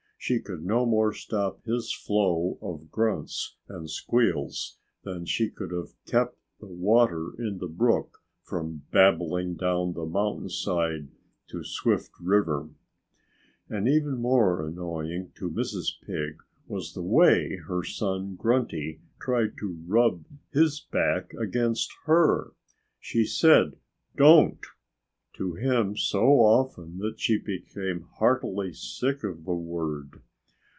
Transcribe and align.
She 0.23 0.39
could 0.39 0.63
no 0.63 0.85
more 0.85 1.13
stop 1.13 1.65
his 1.65 1.91
flow 1.91 2.59
of 2.61 2.91
grunts 2.91 3.55
and 3.67 3.89
squeals 3.89 4.77
than 5.01 5.25
she 5.25 5.49
could 5.49 5.71
have 5.71 5.95
kept 6.05 6.37
the 6.59 6.67
water 6.67 7.33
in 7.39 7.57
the 7.57 7.67
brook 7.67 8.19
from 8.43 8.83
babbling 8.91 9.55
down 9.55 9.93
the 9.93 10.05
mountainside 10.05 11.07
to 11.47 11.63
Swift 11.63 12.11
River. 12.21 12.69
And 13.67 13.87
even 13.87 14.17
more 14.17 14.63
annoying 14.63 15.31
to 15.37 15.49
Mrs. 15.49 15.99
Pig 16.05 16.37
was 16.67 16.93
the 16.93 17.01
way 17.01 17.55
her 17.55 17.83
son 17.83 18.35
Grunty 18.35 19.01
tried 19.19 19.57
to 19.57 19.75
rub 19.87 20.23
his 20.53 20.79
back 20.81 21.33
against 21.33 21.91
her. 22.05 22.51
She 22.99 23.25
said 23.25 23.75
"Don't!" 24.15 24.59
to 25.33 25.55
him 25.55 25.95
so 25.95 26.23
often 26.41 26.97
that 26.97 27.17
she 27.17 27.37
became 27.37 28.01
heartily 28.19 28.71
sick 28.73 29.23
of 29.23 29.45
the 29.45 29.55
word. 29.55 30.19